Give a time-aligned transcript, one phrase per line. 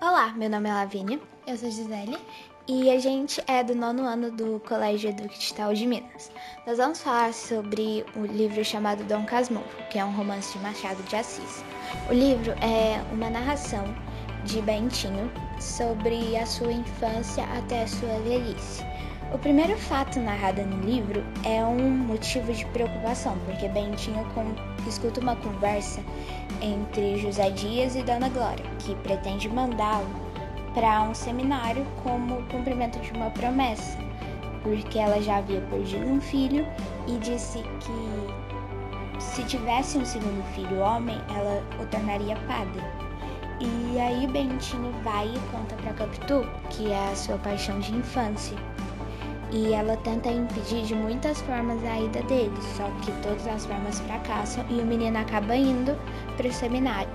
[0.00, 1.18] Olá, meu nome é Lavínia.
[1.44, 2.16] Eu sou Gisele.
[2.68, 5.36] E a gente é do nono ano do Colégio Duque
[5.74, 6.30] de Minas.
[6.64, 11.02] Nós vamos falar sobre o livro chamado Dom Casmurro, que é um romance de Machado
[11.02, 11.64] de Assis.
[12.08, 13.92] O livro é uma narração
[14.44, 15.28] de Bentinho
[15.58, 18.84] sobre a sua infância até a sua velhice.
[19.30, 24.26] O primeiro fato narrado no livro é um motivo de preocupação, porque Bentinho
[24.86, 26.00] escuta uma conversa
[26.62, 30.08] entre José Dias e Dona Glória, que pretende mandá-lo
[30.72, 33.98] para um seminário como cumprimento de uma promessa,
[34.62, 36.66] porque ela já havia perdido um filho
[37.06, 42.82] e disse que se tivesse um segundo filho homem, ela o tornaria padre.
[43.60, 48.56] E aí Bentinho vai e conta para Capitu, que é a sua paixão de infância,
[49.50, 53.98] e ela tenta impedir de muitas formas a ida dele, só que todas as formas
[54.00, 55.96] fracassam e o menino acaba indo
[56.36, 57.10] para o seminário.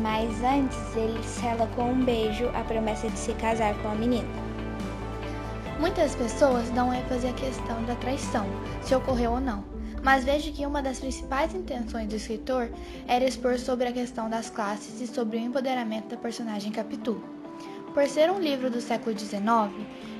[0.00, 4.28] Mas antes ele sela com um beijo a promessa de se casar com a menina.
[5.80, 8.46] Muitas pessoas dão ênfase à questão da traição,
[8.82, 9.64] se ocorreu ou não,
[10.02, 12.68] mas vejo que uma das principais intenções do escritor
[13.06, 17.37] era expor sobre a questão das classes e sobre o empoderamento da personagem Capitu.
[17.94, 19.40] Por ser um livro do século XIX,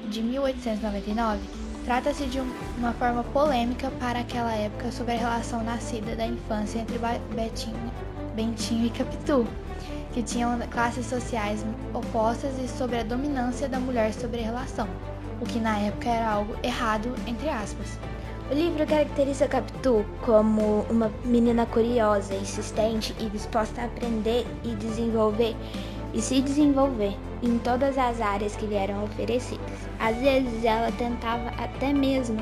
[0.09, 1.41] de 1899,
[1.85, 2.41] trata-se de
[2.79, 6.99] uma forma polêmica para aquela época sobre a relação nascida da infância entre
[7.35, 7.93] Betinho,
[8.35, 9.47] Bentinho e Capitu,
[10.13, 14.89] que tinham classes sociais opostas e sobre a dominância da mulher sobre a relação,
[15.41, 17.99] o que na época era algo errado, entre aspas.
[18.51, 25.55] O livro caracteriza Capitu como uma menina curiosa, insistente e disposta a aprender e desenvolver
[26.13, 29.89] e se desenvolver em todas as áreas que lhe eram oferecidas.
[29.99, 32.39] Às vezes ela tentava até mesmo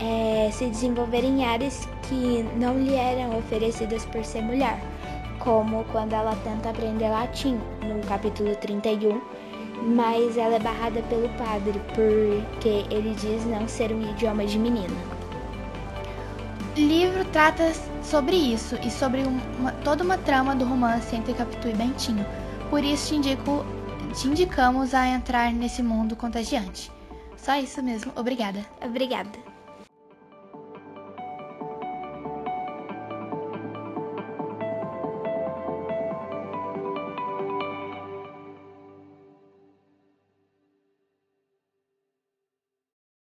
[0.00, 4.78] é, se desenvolver em áreas que não lhe eram oferecidas por ser mulher,
[5.38, 9.20] como quando ela tenta aprender latim, no capítulo 31,
[9.94, 14.94] mas ela é barrada pelo padre porque ele diz não ser um idioma de menina.
[16.76, 21.68] O livro trata sobre isso e sobre uma, toda uma trama do romance entre Capitu
[21.68, 22.26] e Bentinho
[22.74, 23.64] por isso te, indico,
[24.20, 26.90] te indicamos a entrar nesse mundo contagiante.
[27.36, 28.10] Só isso mesmo.
[28.16, 28.66] Obrigada.
[28.84, 29.53] Obrigada.